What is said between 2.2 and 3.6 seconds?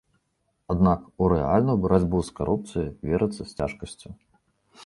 з карупцыяй верыцца з